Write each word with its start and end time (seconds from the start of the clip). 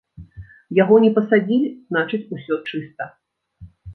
Яго 0.77 0.95
не 1.03 1.11
пасадзілі, 1.17 1.67
значыць, 1.91 2.23
усё 2.37 2.55
чыста. 2.69 3.03